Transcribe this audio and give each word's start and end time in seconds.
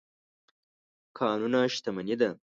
کانونه 1.17 1.59
شتمني 1.75 2.15
ده. 2.21 2.29